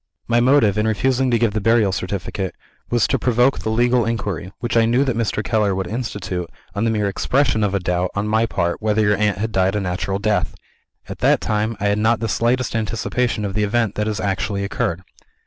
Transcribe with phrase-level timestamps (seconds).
[0.27, 2.55] My motive, in refusing to give the burial certificate,
[2.89, 5.43] was to provoke the legal inquiry, which I knew that Mr.
[5.43, 9.15] Keller would institute, on the mere expression of a doubt, on my part, whether your
[9.17, 10.55] aunt had died a natural death.
[11.07, 14.63] At that time, I had not the slightest anticipation of the event that has actually
[14.63, 15.03] occurred.